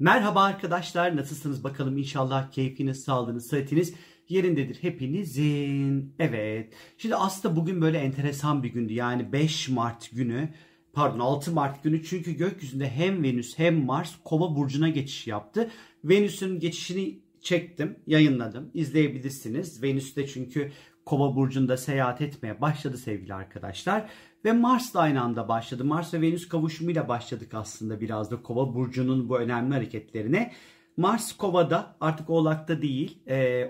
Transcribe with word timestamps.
Merhaba 0.00 0.42
arkadaşlar 0.42 1.16
nasılsınız 1.16 1.64
bakalım 1.64 1.98
inşallah 1.98 2.50
keyfiniz, 2.50 3.04
sağlığınız, 3.04 3.46
sıhhatiniz 3.46 3.94
yerindedir 4.28 4.82
hepinizin. 4.82 6.14
Evet 6.18 6.72
şimdi 6.98 7.16
aslında 7.16 7.56
bugün 7.56 7.80
böyle 7.82 7.98
enteresan 7.98 8.62
bir 8.62 8.68
gündü 8.68 8.92
yani 8.92 9.32
5 9.32 9.68
Mart 9.68 10.10
günü 10.12 10.48
pardon 10.92 11.18
6 11.18 11.52
Mart 11.52 11.82
günü 11.82 12.04
çünkü 12.04 12.32
gökyüzünde 12.32 12.90
hem 12.90 13.22
Venüs 13.22 13.58
hem 13.58 13.84
Mars 13.84 14.14
Kova 14.24 14.56
burcuna 14.56 14.88
geçiş 14.88 15.26
yaptı. 15.26 15.70
Venüs'ün 16.04 16.60
geçişini 16.60 17.18
çektim, 17.40 17.96
yayınladım. 18.06 18.70
İzleyebilirsiniz. 18.74 19.82
Venüs 19.82 20.16
de 20.16 20.26
çünkü 20.26 20.72
Kova 21.06 21.36
burcunda 21.36 21.76
seyahat 21.76 22.20
etmeye 22.20 22.60
başladı 22.60 22.98
sevgili 22.98 23.34
arkadaşlar. 23.34 24.10
Ve 24.44 24.52
Mars 24.52 24.94
da 24.94 25.00
aynı 25.00 25.22
anda 25.22 25.48
başladı. 25.48 25.84
Mars 25.84 26.14
ve 26.14 26.20
Venüs 26.20 26.48
kavuşumuyla 26.48 27.08
başladık 27.08 27.54
aslında 27.54 28.00
biraz 28.00 28.30
da 28.30 28.42
Kova 28.42 28.74
burcunun 28.74 29.28
bu 29.28 29.38
önemli 29.38 29.74
hareketlerine. 29.74 30.52
Mars 30.96 31.32
Kova'da 31.32 31.96
artık 32.00 32.30
Oğlak'ta 32.30 32.82
değil 32.82 33.18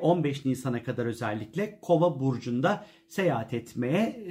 15 0.01 0.45
Nisan'a 0.45 0.83
kadar 0.83 1.07
özellikle 1.07 1.79
Kova 1.83 2.21
burcunda 2.21 2.87
seyahat 3.09 3.55
etmeye 3.55 4.27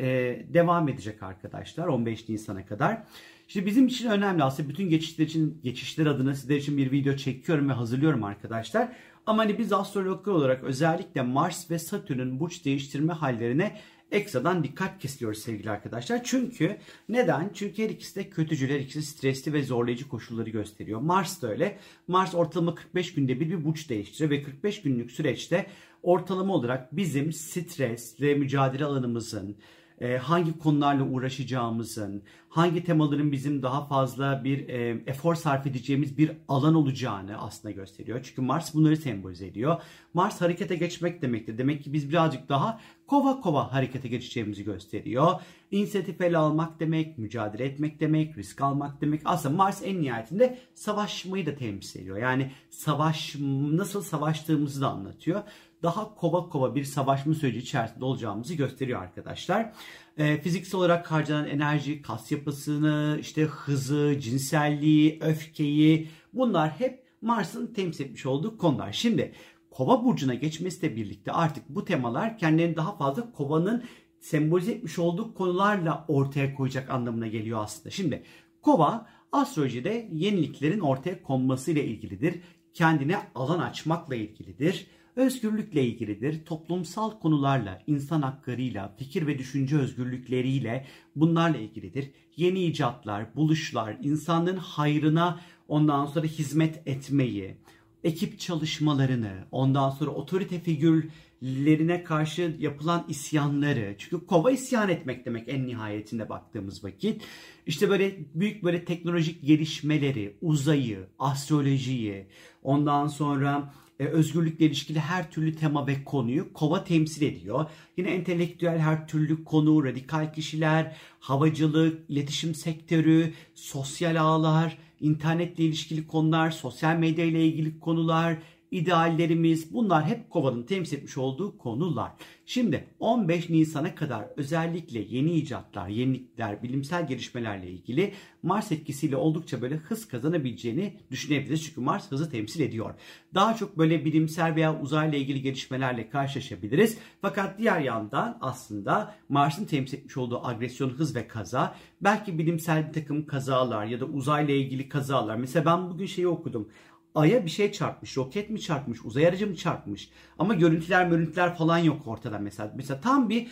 devam 0.54 0.90
edecek 0.90 1.24
arkadaşlar 1.24 1.88
15 1.88 2.30
Nisan'a 2.30 2.66
kadar. 2.66 3.04
Şimdi 3.48 3.66
bizim 3.66 3.88
için 3.88 4.10
önemli 4.10 4.44
aslında 4.44 4.70
bütün 4.70 4.90
geçişler 4.90 5.26
için 5.26 5.60
geçişler 5.64 6.06
adına 6.06 6.36
sizler 6.36 6.56
için 6.56 6.78
bir 6.78 6.92
video 6.92 7.16
çekiyorum 7.16 7.70
ve 7.70 7.74
hazırlıyorum 7.74 8.24
arkadaşlar. 8.24 8.92
Ama 9.26 9.44
hani 9.44 9.58
biz 9.58 9.74
astrologlar 9.74 10.34
olarak 10.34 10.64
özellikle 10.64 11.22
Mars 11.22 11.72
ve 11.72 11.80
Satürn'ün 11.80 12.40
burç 12.40 12.66
değiştirme 12.66 13.14
hallerine 13.14 13.78
ekstradan 14.12 14.64
dikkat 14.64 15.00
kesiliyoruz 15.00 15.40
sevgili 15.40 15.70
arkadaşlar. 15.70 16.24
Çünkü 16.24 16.78
neden? 17.10 17.52
Çünkü 17.54 17.84
her 17.84 17.90
ikisi 17.90 18.16
de 18.16 18.30
kötücül, 18.30 18.70
her 18.70 18.80
ikisi 18.80 19.02
stresli 19.02 19.54
ve 19.54 19.64
zorlayıcı 19.64 20.10
koşulları 20.10 20.50
gösteriyor. 20.50 21.02
Mars 21.02 21.42
da 21.42 21.48
öyle. 21.48 21.78
Mars 22.08 22.36
ortalama 22.36 22.76
45 22.76 23.14
günde 23.14 23.40
bir 23.40 23.50
bir 23.50 23.66
burç 23.66 23.90
değiştiriyor 23.90 24.30
ve 24.32 24.44
45 24.44 24.82
günlük 24.82 25.12
süreçte 25.12 25.66
ortalama 26.04 26.54
olarak 26.54 26.96
bizim 26.96 27.34
stres 27.34 28.22
ve 28.22 28.36
mücadele 28.36 28.86
alanımızın, 28.86 29.58
e, 30.02 30.18
hangi 30.18 30.60
konularla 30.60 31.04
uğraşacağımızın, 31.04 32.24
hangi 32.50 32.84
temaların 32.84 33.32
bizim 33.32 33.64
daha 33.64 33.86
fazla 33.86 34.44
bir 34.44 34.70
e, 34.70 35.04
efor 35.08 35.36
sarf 35.36 35.68
edeceğimiz 35.68 36.18
bir 36.18 36.32
alan 36.48 36.76
olacağını 36.76 37.38
aslında 37.38 37.72
gösteriyor. 37.72 38.20
Çünkü 38.24 38.42
Mars 38.42 38.74
bunları 38.74 38.98
sembolize 38.98 39.48
ediyor. 39.48 39.82
Mars 40.14 40.42
harekete 40.42 40.76
geçmek 40.76 41.22
demektir. 41.22 41.58
Demek 41.58 41.84
ki 41.84 41.94
biz 41.94 42.10
birazcık 42.10 42.50
daha 42.50 42.80
kova 43.08 43.42
kova 43.42 43.74
harekete 43.74 44.08
geçeceğimizi 44.08 44.64
gösteriyor. 44.64 45.42
İnisiyatif 45.72 46.22
ele 46.22 46.38
almak 46.38 46.80
demek, 46.80 47.18
mücadele 47.18 47.66
etmek 47.66 48.00
demek, 48.00 48.38
risk 48.38 48.62
almak 48.62 49.02
demek. 49.02 49.22
Aslında 49.26 49.56
Mars 49.56 49.82
en 49.86 50.02
nihayetinde 50.02 50.58
savaşmayı 50.76 51.46
da 51.46 51.56
temsil 51.56 52.00
ediyor. 52.00 52.18
Yani 52.18 52.52
savaş 52.70 53.36
nasıl 53.72 54.02
savaştığımızı 54.02 54.82
da 54.82 54.90
anlatıyor 54.90 55.44
daha 55.84 56.16
kova 56.16 56.50
kova 56.50 56.76
bir 56.76 56.84
savaşma 56.84 57.34
süreci 57.34 57.60
içerisinde 57.60 58.06
olacağımızı 58.06 58.54
gösteriyor 58.54 59.02
arkadaşlar. 59.02 59.74
E, 60.18 60.42
fiziksel 60.42 60.80
olarak 60.80 61.12
harcanan 61.12 61.48
enerji, 61.48 62.02
kas 62.02 62.32
yapısını, 62.32 63.18
işte 63.22 63.44
hızı, 63.44 64.20
cinselliği, 64.20 65.20
öfkeyi 65.22 66.10
bunlar 66.34 66.70
hep 66.70 67.04
Mars'ın 67.22 67.74
temsil 67.74 68.06
etmiş 68.06 68.26
olduğu 68.26 68.58
konular. 68.58 68.92
Şimdi 68.92 69.34
Kova 69.72 70.04
burcuna 70.04 70.34
geçmesiyle 70.34 70.96
birlikte 70.96 71.32
artık 71.32 71.70
bu 71.70 71.86
temalar 71.86 72.38
kendilerini 72.38 72.76
daha 72.76 72.98
fazla 72.98 73.32
Kova'nın 73.32 73.84
sembolize 74.20 74.72
etmiş 74.72 75.00
olduğu 75.00 75.34
konularla 75.34 76.06
ortaya 76.08 76.56
koyacak 76.56 76.90
anlamına 76.90 77.28
geliyor 77.28 77.64
aslında. 77.64 77.90
Şimdi 77.90 78.24
Kova 78.62 79.08
astrolojide 79.32 80.10
yeniliklerin 80.12 80.80
ortaya 80.80 81.24
konmasıyla 81.24 81.82
ilgilidir. 81.82 82.42
Kendine 82.74 83.18
alan 83.36 83.60
açmakla 83.60 84.16
ilgilidir 84.16 84.88
özgürlükle 85.20 85.86
ilgilidir. 85.86 86.46
Toplumsal 86.46 87.20
konularla, 87.20 87.82
insan 87.88 88.22
haklarıyla, 88.22 88.96
fikir 88.98 89.28
ve 89.28 89.38
düşünce 89.38 89.78
özgürlükleriyle 89.78 90.86
bunlarla 91.16 91.58
ilgilidir. 91.58 92.12
Yeni 92.36 92.64
icatlar, 92.64 93.36
buluşlar, 93.36 93.98
insanlığın 94.02 94.58
hayrına 94.58 95.40
ondan 95.68 96.06
sonra 96.06 96.26
hizmet 96.26 96.88
etmeyi, 96.88 97.58
ekip 98.04 98.40
çalışmalarını, 98.40 99.32
ondan 99.52 99.90
sonra 99.90 100.12
otorite 100.12 100.60
figürlerine 100.60 102.04
karşı 102.04 102.56
yapılan 102.60 103.06
isyanları. 103.08 103.96
Çünkü 103.98 104.26
kova 104.26 104.52
isyan 104.52 104.90
etmek 104.90 105.26
demek 105.26 105.50
en 105.50 105.68
nihayetinde 105.68 106.30
baktığımız 106.30 106.84
vakit. 106.84 107.22
İşte 107.66 107.90
böyle 107.90 108.18
büyük 108.36 108.64
böyle 108.64 108.86
teknolojik 108.86 109.46
gelişmeleri, 109.46 110.38
uzayı, 110.42 111.08
astrolojiyi, 111.20 112.28
ondan 112.64 113.08
sonra 113.08 113.74
e, 114.00 114.06
özgürlükle 114.06 114.66
ilişkili 114.66 115.00
her 115.00 115.32
türlü 115.32 115.56
tema 115.56 115.88
ve 115.88 116.04
konuyu 116.04 116.54
kova 116.54 116.84
temsil 116.84 117.22
ediyor. 117.22 117.66
Yine 117.98 118.10
entelektüel 118.10 118.80
her 118.80 119.08
türlü 119.08 119.44
konu, 119.44 119.86
radikal 119.86 120.34
kişiler, 120.34 120.96
havacılık, 121.20 122.10
iletişim 122.10 122.56
sektörü, 122.56 123.34
sosyal 123.56 124.22
ağlar, 124.22 124.78
internetle 125.02 125.64
ilişkili 125.64 126.08
konular, 126.08 126.52
sosyal 126.52 126.96
medya 126.96 127.26
ile 127.26 127.46
ilgili 127.46 127.80
konular, 127.80 128.38
ideallerimiz 128.72 129.74
bunlar 129.74 130.06
hep 130.06 130.30
kovanın 130.30 130.64
temsil 130.64 130.98
etmiş 130.98 131.18
olduğu 131.18 131.58
konular. 131.58 132.12
Şimdi 132.46 132.88
15 133.00 133.50
Nisan'a 133.50 133.96
kadar 133.96 134.26
özellikle 134.38 135.00
yeni 135.00 135.32
icatlar, 135.32 135.88
yenilikler, 135.88 136.64
bilimsel 136.64 137.08
gelişmelerle 137.08 137.70
ilgili 137.70 138.14
Mars 138.44 138.72
etkisiyle 138.72 139.16
oldukça 139.16 139.62
böyle 139.62 139.76
hız 139.76 140.08
kazanabileceğini 140.08 140.98
düşünebiliriz. 141.12 141.64
Çünkü 141.64 141.82
Mars 141.82 142.12
hızı 142.12 142.32
temsil 142.32 142.62
ediyor. 142.62 142.94
Daha 143.34 143.56
çok 143.56 143.78
böyle 143.78 144.06
bilimsel 144.06 144.56
veya 144.56 144.82
uzayla 144.82 145.18
ilgili 145.18 145.42
gelişmelerle 145.42 146.10
karşılaşabiliriz. 146.10 146.98
Fakat 147.22 147.60
diğer 147.60 147.80
yandan 147.80 148.38
aslında 148.42 149.16
Mars'ın 149.30 149.66
temsil 149.66 149.98
etmiş 149.98 150.18
olduğu 150.18 150.48
agresyon, 150.48 150.90
hız 150.90 151.16
ve 151.16 151.28
kaza 151.28 151.76
belki 152.02 152.38
bilimsel 152.38 152.88
bir 152.88 152.94
takım 152.94 153.26
kazalar 153.26 153.86
ya 153.86 154.00
da 154.00 154.06
uzayla 154.06 154.54
ilgili 154.54 154.90
kazalar. 154.90 155.36
Mesela 155.36 155.66
ben 155.66 155.90
bugün 155.90 156.06
şeyi 156.06 156.28
okudum. 156.28 156.70
Ay'a 157.16 157.46
bir 157.46 157.50
şey 157.50 157.72
çarpmış. 157.72 158.18
Roket 158.18 158.50
mi 158.50 158.62
çarpmış? 158.62 159.06
Uzay 159.06 159.28
aracı 159.28 159.48
mı 159.48 159.56
çarpmış? 159.56 160.10
Ama 160.40 160.54
görüntüler 160.54 161.06
görüntüler 161.06 161.56
falan 161.56 161.78
yok 161.78 162.08
ortada 162.08 162.40
mesela. 162.40 162.72
Mesela 162.76 163.02
tam 163.02 163.30
bir 163.30 163.48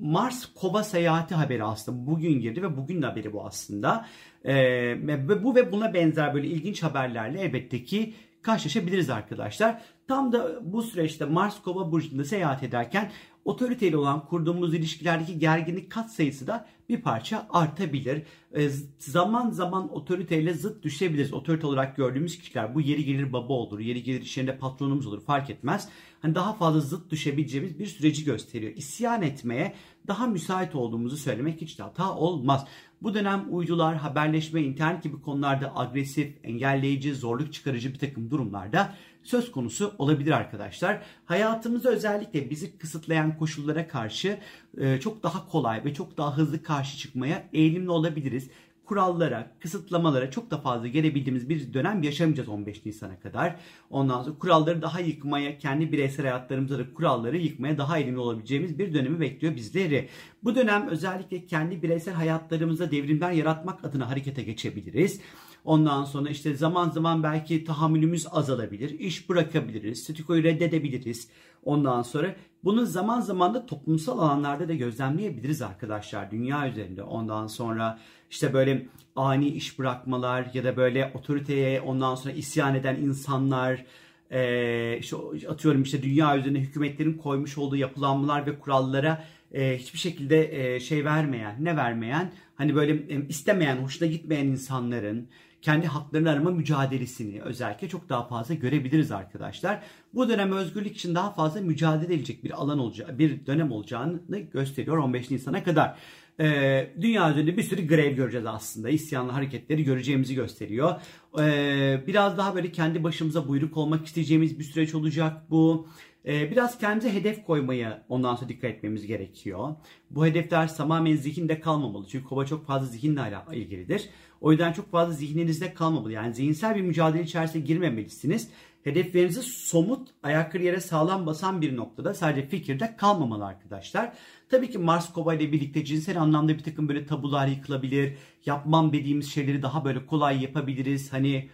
Mars 0.00 0.46
Kova 0.54 0.84
seyahati 0.84 1.34
haberi 1.34 1.64
aslında 1.64 2.06
bugün 2.06 2.40
girdi 2.40 2.62
ve 2.62 2.76
bugün 2.76 3.02
haberi 3.02 3.32
bu 3.32 3.46
aslında. 3.46 4.06
Ee, 4.46 5.42
bu 5.44 5.54
ve 5.54 5.72
buna 5.72 5.94
benzer 5.94 6.34
böyle 6.34 6.46
ilginç 6.46 6.82
haberlerle 6.82 7.40
elbette 7.40 7.84
ki 7.84 8.14
karşılaşabiliriz 8.42 9.10
arkadaşlar. 9.10 9.82
Tam 10.08 10.32
da 10.32 10.72
bu 10.72 10.82
süreçte 10.82 11.24
Mars 11.24 11.62
Kova 11.62 11.92
burcunda 11.92 12.24
seyahat 12.24 12.62
ederken 12.62 13.10
otoriteyle 13.44 13.96
olan 13.96 14.26
kurduğumuz 14.26 14.74
ilişkilerdeki 14.74 15.38
gerginlik 15.38 15.90
kat 15.90 16.12
sayısı 16.12 16.46
da 16.46 16.66
bir 16.88 17.00
parça 17.00 17.46
artabilir. 17.50 18.22
E, 18.54 18.68
zaman 18.98 19.50
zaman 19.50 19.94
otoriteyle 19.94 20.54
zıt 20.54 20.82
düşebiliriz. 20.82 21.32
Otorite 21.32 21.66
olarak 21.66 21.96
gördüğümüz 21.96 22.38
kişiler 22.38 22.74
bu 22.74 22.80
yeri 22.80 23.04
gelir 23.04 23.32
baba 23.32 23.52
olur, 23.52 23.80
yeri 23.80 24.02
gelir 24.02 24.22
iş 24.22 24.36
yerinde 24.36 24.58
patronumuz 24.58 25.06
olur 25.06 25.24
fark 25.24 25.50
etmez. 25.50 25.88
Hani 26.22 26.34
daha 26.34 26.52
fazla 26.52 26.80
zıt 26.80 27.10
düşebileceğimiz 27.10 27.78
bir 27.78 27.86
süreci 27.86 28.24
gösteriyor. 28.24 28.72
İsyan 28.76 29.22
etmeye 29.22 29.74
daha 30.06 30.26
müsait 30.26 30.74
olduğumuzu 30.74 31.16
söylemek 31.16 31.60
hiç 31.60 31.78
de 31.78 31.82
hata 31.82 32.14
olmaz. 32.14 32.66
Bu 33.02 33.14
dönem 33.14 33.46
uydular, 33.50 33.96
haberleşme, 33.96 34.62
internet 34.62 35.02
gibi 35.02 35.20
konularda 35.20 35.78
agresif, 35.78 36.34
engelleyici, 36.42 37.14
zorluk 37.14 37.52
çıkarıcı 37.52 37.94
bir 37.94 37.98
takım 37.98 38.30
durumlarda 38.30 38.94
söz 39.22 39.52
konusu 39.52 39.94
olabilir 39.98 40.30
arkadaşlar. 40.30 41.02
Hayatımızda 41.24 41.90
özellikle 41.90 42.50
bizi 42.50 42.78
kısıtlayan 42.78 43.38
koşullara 43.38 43.88
karşı 43.88 44.38
e, 44.78 45.00
çok 45.00 45.22
daha 45.22 45.48
kolay 45.48 45.84
ve 45.84 45.94
çok 45.94 46.16
daha 46.16 46.36
hızlı 46.36 46.62
karşı 46.62 46.98
çıkmaya 46.98 47.48
eğilimli 47.52 47.90
olabiliriz 47.90 48.48
kurallara, 48.92 49.52
kısıtlamalara 49.60 50.30
çok 50.30 50.50
da 50.50 50.58
fazla 50.58 50.86
gelebildiğimiz 50.86 51.48
bir 51.48 51.74
dönem 51.74 52.02
yaşamayacağız 52.02 52.48
15 52.48 52.86
Nisan'a 52.86 53.20
kadar. 53.20 53.56
Ondan 53.90 54.22
sonra 54.22 54.38
kuralları 54.38 54.82
daha 54.82 55.00
yıkmaya, 55.00 55.58
kendi 55.58 55.92
bireysel 55.92 56.26
hayatlarımızda 56.26 56.78
da 56.78 56.94
kuralları 56.94 57.36
yıkmaya 57.36 57.78
daha 57.78 57.98
eğilimli 57.98 58.18
olabileceğimiz 58.18 58.78
bir 58.78 58.94
dönemi 58.94 59.20
bekliyor 59.20 59.56
bizleri. 59.56 60.08
Bu 60.44 60.54
dönem 60.54 60.88
özellikle 60.88 61.46
kendi 61.46 61.82
bireysel 61.82 62.14
hayatlarımızda 62.14 62.90
devrimler 62.90 63.32
yaratmak 63.32 63.84
adına 63.84 64.10
harekete 64.10 64.42
geçebiliriz. 64.42 65.20
Ondan 65.64 66.04
sonra 66.04 66.30
işte 66.30 66.54
zaman 66.54 66.90
zaman 66.90 67.22
belki 67.22 67.64
tahammülümüz 67.64 68.26
azalabilir. 68.30 68.98
iş 68.98 69.28
bırakabiliriz. 69.28 70.02
Statikoyu 70.02 70.42
reddedebiliriz. 70.42 71.28
Ondan 71.64 72.02
sonra 72.02 72.34
bunu 72.64 72.86
zaman 72.86 73.20
zaman 73.20 73.54
da 73.54 73.66
toplumsal 73.66 74.18
alanlarda 74.18 74.68
da 74.68 74.74
gözlemleyebiliriz 74.74 75.62
arkadaşlar. 75.62 76.30
Dünya 76.30 76.68
üzerinde. 76.68 77.02
Ondan 77.02 77.46
sonra 77.46 77.98
işte 78.30 78.52
böyle 78.52 78.86
ani 79.16 79.48
iş 79.48 79.78
bırakmalar 79.78 80.50
ya 80.54 80.64
da 80.64 80.76
böyle 80.76 81.12
otoriteye 81.14 81.80
ondan 81.80 82.14
sonra 82.14 82.34
isyan 82.34 82.74
eden 82.74 82.96
insanlar 82.96 83.84
e, 84.30 84.98
işte 84.98 85.16
atıyorum 85.48 85.82
işte 85.82 86.02
dünya 86.02 86.38
üzerinde 86.38 86.60
hükümetlerin 86.60 87.14
koymuş 87.14 87.58
olduğu 87.58 87.76
yapılanmalar 87.76 88.46
ve 88.46 88.58
kurallara 88.58 89.24
e, 89.52 89.78
hiçbir 89.78 89.98
şekilde 89.98 90.74
e, 90.74 90.80
şey 90.80 91.04
vermeyen, 91.04 91.56
ne 91.60 91.76
vermeyen, 91.76 92.32
hani 92.54 92.74
böyle 92.74 92.92
e, 92.92 93.28
istemeyen, 93.28 93.76
hoşuna 93.76 94.08
gitmeyen 94.08 94.46
insanların 94.46 95.28
kendi 95.62 95.86
haklarını 95.86 96.30
arama 96.30 96.50
mücadelesini 96.50 97.42
özellikle 97.42 97.88
çok 97.88 98.08
daha 98.08 98.26
fazla 98.28 98.54
görebiliriz 98.54 99.12
arkadaşlar. 99.12 99.82
Bu 100.14 100.28
dönem 100.28 100.52
özgürlük 100.52 100.96
için 100.96 101.14
daha 101.14 101.32
fazla 101.32 101.60
mücadele 101.60 102.14
edilecek 102.14 102.44
bir 102.44 102.50
alan 102.50 102.78
olacağı, 102.78 103.18
bir 103.18 103.46
dönem 103.46 103.72
olacağını 103.72 104.38
gösteriyor 104.52 104.96
15 104.96 105.30
Nisan'a 105.30 105.64
kadar. 105.64 105.98
Ee, 106.40 106.90
dünya 107.00 107.30
üzerinde 107.30 107.56
bir 107.56 107.62
sürü 107.62 107.86
grev 107.86 108.16
göreceğiz 108.16 108.46
aslında. 108.46 108.88
İsyanlı 108.88 109.32
hareketleri 109.32 109.84
göreceğimizi 109.84 110.34
gösteriyor. 110.34 110.94
Ee, 111.38 112.02
biraz 112.06 112.38
daha 112.38 112.54
böyle 112.54 112.72
kendi 112.72 113.04
başımıza 113.04 113.48
buyruk 113.48 113.76
olmak 113.76 114.06
isteyeceğimiz 114.06 114.58
bir 114.58 114.64
süreç 114.64 114.94
olacak 114.94 115.50
bu. 115.50 115.88
Ee, 116.26 116.50
biraz 116.50 116.78
kendimize 116.78 117.14
hedef 117.14 117.46
koymaya 117.46 118.04
ondan 118.08 118.36
sonra 118.36 118.48
dikkat 118.48 118.70
etmemiz 118.70 119.06
gerekiyor. 119.06 119.74
Bu 120.10 120.26
hedefler 120.26 120.76
tamamen 120.76 121.16
zihinde 121.16 121.60
kalmamalı. 121.60 122.06
Çünkü 122.08 122.24
kova 122.24 122.46
çok 122.46 122.66
fazla 122.66 122.86
zihinle 122.86 123.20
ilgilidir. 123.52 124.08
O 124.40 124.50
yüzden 124.50 124.72
çok 124.72 124.90
fazla 124.90 125.12
zihninizde 125.12 125.74
kalmamalı. 125.74 126.12
Yani 126.12 126.34
zihinsel 126.34 126.76
bir 126.76 126.82
mücadele 126.82 127.22
içerisine 127.22 127.62
girmemelisiniz. 127.62 128.48
Hedeflerinizi 128.84 129.42
somut, 129.42 130.08
ayakları 130.22 130.62
yere 130.62 130.80
sağlam 130.80 131.26
basan 131.26 131.60
bir 131.60 131.76
noktada 131.76 132.14
sadece 132.14 132.48
fikirde 132.48 132.96
kalmamalı 132.96 133.46
arkadaşlar. 133.46 134.12
Tabii 134.48 134.70
ki 134.70 134.78
Mars 134.78 135.12
Kova 135.12 135.34
ile 135.34 135.52
birlikte 135.52 135.84
cinsel 135.84 136.20
anlamda 136.20 136.58
bir 136.58 136.62
takım 136.62 136.88
böyle 136.88 137.06
tabular 137.06 137.46
yıkılabilir. 137.46 138.14
Yapmam 138.46 138.92
dediğimiz 138.92 139.32
şeyleri 139.32 139.62
daha 139.62 139.84
böyle 139.84 140.06
kolay 140.06 140.42
yapabiliriz. 140.42 141.12
Hani 141.12 141.48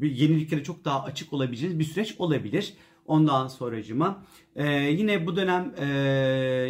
yeniliklere 0.00 0.64
çok 0.64 0.84
daha 0.84 1.02
açık 1.02 1.32
olabileceğiniz 1.32 1.78
bir 1.78 1.84
süreç 1.84 2.14
olabilir. 2.18 2.74
Ondan 3.06 3.48
sonracıma 3.48 4.24
e, 4.56 4.68
yine 4.72 5.26
bu 5.26 5.36
dönem 5.36 5.74
e, 5.78 5.86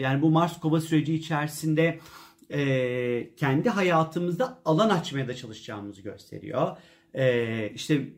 yani 0.02 0.22
bu 0.22 0.30
Mars 0.30 0.60
Kova 0.60 0.80
süreci 0.80 1.14
içerisinde 1.14 1.98
e, 2.50 3.34
kendi 3.36 3.68
hayatımızda 3.68 4.58
alan 4.64 4.88
açmaya 4.88 5.28
da 5.28 5.34
çalışacağımızı 5.34 6.02
gösteriyor. 6.02 6.76
E, 7.14 7.70
işte 7.74 8.08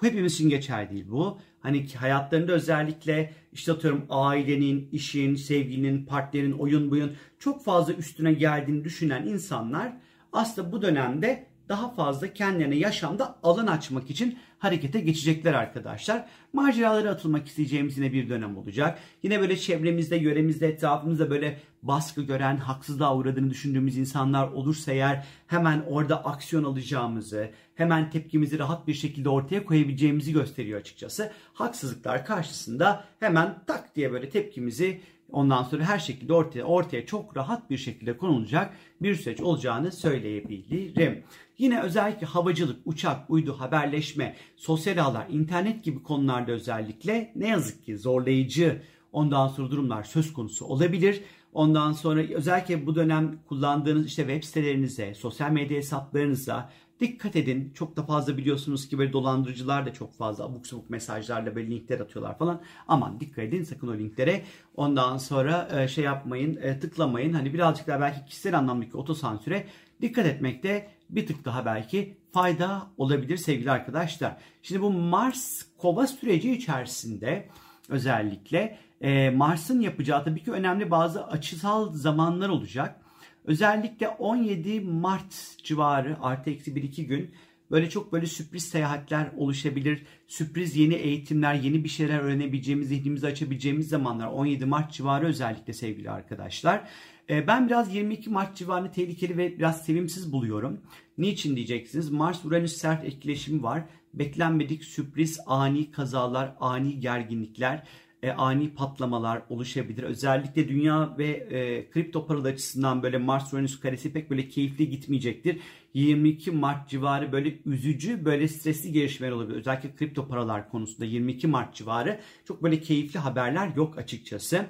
hepimiz 0.00 0.34
için 0.34 0.48
geçerli 0.48 0.90
değil 0.90 1.06
bu. 1.10 1.38
Hani 1.60 1.94
hayatlarında 1.94 2.52
özellikle 2.52 3.32
işte 3.52 3.72
atıyorum 3.72 4.06
ailenin, 4.10 4.88
işin, 4.92 5.34
sevginin, 5.34 6.06
partnerin, 6.06 6.52
oyun 6.52 6.90
buyun 6.90 7.12
çok 7.38 7.64
fazla 7.64 7.92
üstüne 7.92 8.32
geldiğini 8.32 8.84
düşünen 8.84 9.26
insanlar 9.26 9.92
aslında 10.32 10.72
bu 10.72 10.82
dönemde 10.82 11.46
daha 11.68 11.94
fazla 11.94 12.32
kendilerine 12.32 12.76
yaşamda 12.76 13.38
alan 13.42 13.66
açmak 13.66 14.10
için 14.10 14.38
harekete 14.58 15.00
geçecekler 15.00 15.54
arkadaşlar. 15.54 16.26
Maceralara 16.52 17.10
atılmak 17.10 17.46
isteyeceğimiz 17.48 17.98
yine 17.98 18.12
bir 18.12 18.28
dönem 18.28 18.56
olacak. 18.56 18.98
Yine 19.22 19.40
böyle 19.40 19.56
çevremizde, 19.56 20.16
yöremizde, 20.16 20.68
etrafımızda 20.68 21.30
böyle 21.30 21.60
baskı 21.82 22.22
gören, 22.22 22.56
haksızlığa 22.56 23.16
uğradığını 23.16 23.50
düşündüğümüz 23.50 23.98
insanlar 23.98 24.48
olursa 24.48 24.92
eğer 24.92 25.26
hemen 25.46 25.84
orada 25.88 26.24
aksiyon 26.24 26.64
alacağımızı, 26.64 27.50
hemen 27.74 28.10
tepkimizi 28.10 28.58
rahat 28.58 28.86
bir 28.86 28.94
şekilde 28.94 29.28
ortaya 29.28 29.64
koyabileceğimizi 29.64 30.32
gösteriyor 30.32 30.80
açıkçası. 30.80 31.32
Haksızlıklar 31.52 32.26
karşısında 32.26 33.04
hemen 33.20 33.58
tak 33.66 33.96
diye 33.96 34.12
böyle 34.12 34.28
tepkimizi 34.28 35.00
ondan 35.32 35.62
sonra 35.62 35.84
her 35.84 35.98
şekilde 35.98 36.32
ortaya 36.32 36.64
ortaya 36.64 37.06
çok 37.06 37.36
rahat 37.36 37.70
bir 37.70 37.78
şekilde 37.78 38.16
konulacak 38.16 38.74
bir 39.02 39.14
süreç 39.14 39.40
olacağını 39.40 39.92
söyleyebilirim. 39.92 41.22
Yine 41.58 41.82
özellikle 41.82 42.26
havacılık, 42.26 42.80
uçak, 42.84 43.30
uydu, 43.30 43.60
haberleşme, 43.60 44.36
sosyal 44.56 44.98
ağlar, 44.98 45.26
internet 45.30 45.84
gibi 45.84 46.02
konularda 46.02 46.52
özellikle 46.52 47.32
ne 47.36 47.48
yazık 47.48 47.84
ki 47.84 47.98
zorlayıcı 47.98 48.82
ondan 49.12 49.48
sonra 49.48 49.70
durumlar 49.70 50.02
söz 50.02 50.32
konusu 50.32 50.64
olabilir. 50.64 51.20
Ondan 51.52 51.92
sonra 51.92 52.22
özellikle 52.34 52.86
bu 52.86 52.94
dönem 52.94 53.38
kullandığınız 53.48 54.06
işte 54.06 54.22
web 54.22 54.44
sitelerinize, 54.44 55.14
sosyal 55.14 55.50
medya 55.50 55.76
hesaplarınıza 55.76 56.70
dikkat 57.00 57.36
edin. 57.36 57.72
Çok 57.74 57.96
da 57.96 58.02
fazla 58.02 58.36
biliyorsunuz 58.36 58.88
ki 58.88 58.98
böyle 58.98 59.12
dolandırıcılar 59.12 59.86
da 59.86 59.92
çok 59.92 60.14
fazla 60.14 60.44
abuk 60.44 60.66
sabuk 60.66 60.90
mesajlarla 60.90 61.56
böyle 61.56 61.70
linkler 61.70 62.00
atıyorlar 62.00 62.38
falan. 62.38 62.60
Aman 62.88 63.20
dikkat 63.20 63.44
edin 63.44 63.62
sakın 63.62 63.88
o 63.88 63.94
linklere. 63.94 64.42
Ondan 64.76 65.16
sonra 65.16 65.88
şey 65.88 66.04
yapmayın, 66.04 66.78
tıklamayın. 66.80 67.32
Hani 67.32 67.54
birazcık 67.54 67.86
daha 67.86 68.00
belki 68.00 68.24
kişisel 68.24 68.58
anlamdaki 68.58 68.96
otosansüre 68.96 69.66
dikkat 70.02 70.26
etmekte 70.26 70.88
bir 71.10 71.26
tık 71.26 71.44
daha 71.44 71.66
belki 71.66 72.16
fayda 72.32 72.86
olabilir 72.96 73.36
sevgili 73.36 73.70
arkadaşlar. 73.70 74.36
Şimdi 74.62 74.82
bu 74.82 74.90
Mars 74.90 75.62
kova 75.78 76.06
süreci 76.06 76.52
içerisinde 76.52 77.48
özellikle 77.88 78.78
e, 79.00 79.30
Mars'ın 79.30 79.80
yapacağı 79.80 80.24
tabii 80.24 80.42
ki 80.42 80.52
önemli 80.52 80.90
bazı 80.90 81.26
açısal 81.26 81.92
zamanlar 81.92 82.48
olacak. 82.48 83.00
Özellikle 83.48 84.08
17 84.08 84.80
Mart 84.80 85.56
civarı 85.64 86.16
artı 86.22 86.50
eksi 86.50 86.72
1-2 86.72 87.02
gün 87.02 87.30
böyle 87.70 87.90
çok 87.90 88.12
böyle 88.12 88.26
sürpriz 88.26 88.64
seyahatler 88.64 89.30
oluşabilir. 89.36 90.02
Sürpriz 90.26 90.76
yeni 90.76 90.94
eğitimler, 90.94 91.54
yeni 91.54 91.84
bir 91.84 91.88
şeyler 91.88 92.18
öğrenebileceğimiz, 92.18 92.88
zihnimizi 92.88 93.26
açabileceğimiz 93.26 93.88
zamanlar 93.88 94.26
17 94.26 94.64
Mart 94.64 94.92
civarı 94.92 95.26
özellikle 95.26 95.72
sevgili 95.72 96.10
arkadaşlar. 96.10 96.88
Ee, 97.30 97.46
ben 97.46 97.66
biraz 97.66 97.94
22 97.94 98.30
Mart 98.30 98.56
civarını 98.56 98.92
tehlikeli 98.92 99.36
ve 99.36 99.58
biraz 99.58 99.84
sevimsiz 99.84 100.32
buluyorum. 100.32 100.80
Niçin 101.18 101.56
diyeceksiniz? 101.56 102.10
Mars-Uranüs 102.10 102.76
sert 102.76 103.04
etkileşimi 103.04 103.62
var. 103.62 103.84
Beklenmedik 104.14 104.84
sürpriz, 104.84 105.40
ani 105.46 105.90
kazalar, 105.90 106.54
ani 106.60 107.00
gerginlikler, 107.00 107.86
e, 108.22 108.30
ani 108.30 108.74
patlamalar 108.74 109.42
oluşabilir. 109.48 110.02
Özellikle 110.02 110.68
dünya 110.68 111.14
ve 111.18 111.26
e, 111.26 111.90
kripto 111.90 112.26
paralar 112.26 112.52
açısından 112.52 113.02
böyle 113.02 113.18
Mars-Uranüs 113.18 113.80
karesi 113.80 114.12
pek 114.12 114.30
böyle 114.30 114.48
keyifli 114.48 114.90
gitmeyecektir. 114.90 115.60
22 115.94 116.50
Mart 116.50 116.88
civarı 116.88 117.32
böyle 117.32 117.58
üzücü, 117.66 118.24
böyle 118.24 118.48
stresli 118.48 118.92
gelişmeler 118.92 119.32
olabilir. 119.32 119.56
Özellikle 119.56 119.96
kripto 119.96 120.28
paralar 120.28 120.70
konusunda 120.70 121.04
22 121.04 121.46
Mart 121.46 121.74
civarı 121.74 122.20
çok 122.44 122.62
böyle 122.62 122.80
keyifli 122.80 123.18
haberler 123.18 123.76
yok 123.76 123.98
açıkçası. 123.98 124.66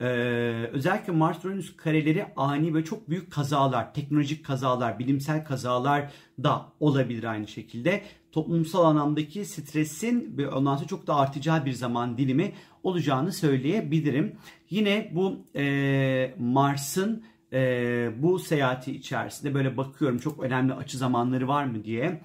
Ee, 0.00 0.06
özellikle 0.72 1.12
Mars 1.12 1.44
Uranüs 1.44 1.76
kareleri 1.76 2.26
ani 2.36 2.74
ve 2.74 2.84
çok 2.84 3.10
büyük 3.10 3.32
kazalar, 3.32 3.94
teknolojik 3.94 4.46
kazalar, 4.46 4.98
bilimsel 4.98 5.44
kazalar 5.44 6.12
da 6.42 6.72
olabilir 6.80 7.24
aynı 7.24 7.48
şekilde. 7.48 8.02
Toplumsal 8.32 8.84
anlamdaki 8.84 9.44
stresin 9.44 10.34
ve 10.38 10.48
ondan 10.48 10.76
sonra 10.76 10.88
çok 10.88 11.06
da 11.06 11.14
artacağı 11.14 11.64
bir 11.64 11.72
zaman 11.72 12.18
dilimi 12.18 12.52
olacağını 12.82 13.32
söyleyebilirim. 13.32 14.36
Yine 14.70 15.10
bu 15.14 15.46
e, 15.56 16.34
Mars'ın 16.38 17.24
e, 17.52 18.10
bu 18.22 18.38
seyahati 18.38 18.92
içerisinde 18.92 19.54
böyle 19.54 19.76
bakıyorum 19.76 20.18
çok 20.18 20.42
önemli 20.42 20.74
açı 20.74 20.98
zamanları 20.98 21.48
var 21.48 21.64
mı 21.64 21.84
diye 21.84 22.20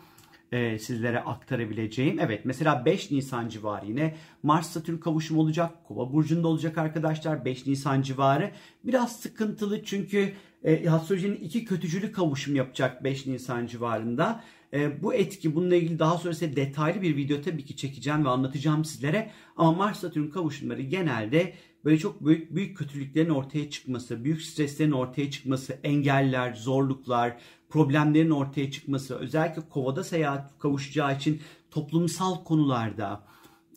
e, 0.51 0.79
sizlere 0.79 1.19
aktarabileceğim. 1.19 2.19
Evet 2.19 2.45
mesela 2.45 2.85
5 2.85 3.11
Nisan 3.11 3.49
civarı 3.49 3.85
yine 3.85 4.15
Mars 4.43 4.69
Satürn 4.69 4.97
kavuşumu 4.97 5.41
olacak. 5.41 5.71
Kova 5.87 6.13
burcunda 6.13 6.47
olacak 6.47 6.77
arkadaşlar 6.77 7.45
5 7.45 7.67
Nisan 7.67 8.01
civarı. 8.01 8.51
Biraz 8.83 9.15
sıkıntılı 9.15 9.83
çünkü 9.83 10.33
e, 10.63 10.89
astrolojinin 10.89 11.35
iki 11.35 11.65
kötücülü 11.65 12.11
kavuşum 12.11 12.55
yapacak 12.55 13.03
5 13.03 13.25
Nisan 13.25 13.65
civarında. 13.65 14.43
E, 14.75 15.03
bu 15.03 15.13
etki 15.13 15.55
bununla 15.55 15.75
ilgili 15.75 15.99
daha 15.99 16.17
sonra 16.17 16.33
size 16.33 16.55
detaylı 16.55 17.01
bir 17.01 17.15
video 17.15 17.41
tabii 17.41 17.65
ki 17.65 17.75
çekeceğim 17.75 18.25
ve 18.25 18.29
anlatacağım 18.29 18.85
sizlere. 18.85 19.31
Ama 19.57 19.71
Mars 19.71 19.99
Satürn 19.99 20.29
kavuşumları 20.29 20.81
genelde 20.81 21.53
böyle 21.85 21.97
çok 21.97 22.25
büyük 22.25 22.55
büyük 22.55 22.77
kötülüklerin 22.77 23.29
ortaya 23.29 23.69
çıkması, 23.69 24.23
büyük 24.23 24.41
streslerin 24.41 24.91
ortaya 24.91 25.31
çıkması, 25.31 25.79
engeller, 25.83 26.53
zorluklar, 26.53 27.37
problemlerin 27.69 28.29
ortaya 28.29 28.71
çıkması, 28.71 29.15
özellikle 29.15 29.61
kovada 29.69 30.03
seyahat 30.03 30.59
kavuşacağı 30.59 31.15
için 31.15 31.41
toplumsal 31.71 32.43
konularda, 32.43 33.23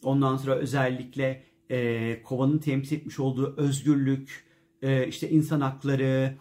ondan 0.02 0.37
sonra 0.37 0.55
özellikle 0.55 1.43
e, 1.71 2.23
kovanın 2.23 2.59
temsil 2.59 2.97
etmiş 2.97 3.21
olduğu 3.21 3.55
özgürlük, 3.57 4.45
e, 4.83 5.07
işte 5.07 5.31
insan 5.31 5.61
hakları, 5.61 6.35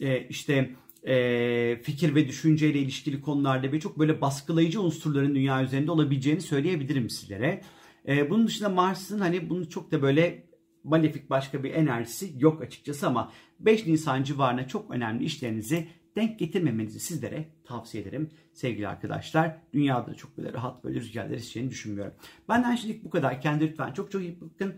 e, 0.00 0.28
işte 0.28 0.74
e, 1.04 1.80
fikir 1.82 2.14
ve 2.14 2.28
düşünceyle 2.28 2.78
ilişkili 2.78 3.20
konularda 3.20 3.72
ve 3.72 3.80
çok 3.80 3.98
böyle 3.98 4.20
baskılayıcı 4.20 4.80
unsurların 4.80 5.34
dünya 5.34 5.62
üzerinde 5.62 5.90
olabileceğini 5.90 6.40
söyleyebilirim 6.40 7.10
sizlere. 7.10 7.60
E, 8.08 8.30
bunun 8.30 8.46
dışında 8.46 8.68
Mars'ın 8.68 9.20
hani 9.20 9.50
bunu 9.50 9.68
çok 9.68 9.92
da 9.92 10.02
böyle 10.02 10.46
malefik 10.84 11.30
başka 11.30 11.64
bir 11.64 11.74
enerjisi 11.74 12.34
yok 12.38 12.62
açıkçası 12.62 13.06
ama 13.06 13.32
5 13.60 13.86
Nisan 13.86 14.22
civarına 14.22 14.68
çok 14.68 14.90
önemli 14.90 15.24
işlerinizi 15.24 15.88
denk 16.16 16.38
getirmemenizi 16.38 17.00
sizlere 17.00 17.48
tavsiye 17.64 18.02
ederim 18.02 18.30
sevgili 18.52 18.88
arkadaşlar. 18.88 19.56
Dünyada 19.72 20.06
da 20.06 20.14
çok 20.14 20.38
böyle 20.38 20.52
rahat 20.52 20.84
böyle 20.84 21.00
rüzgarlar 21.00 21.34
eseceğini 21.34 21.70
düşünmüyorum. 21.70 22.14
Benden 22.48 22.76
şimdilik 22.76 23.04
bu 23.04 23.10
kadar. 23.10 23.40
Kendi 23.40 23.64
lütfen 23.64 23.92
çok 23.92 24.10
çok 24.10 24.22
iyi 24.22 24.38
bakın. 24.40 24.74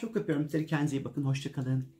Çok 0.00 0.16
öpüyorum 0.16 0.44
sizleri. 0.44 0.66
Kendinize 0.66 0.96
iyi 0.96 1.04
bakın. 1.04 1.24
Hoşçakalın. 1.24 1.95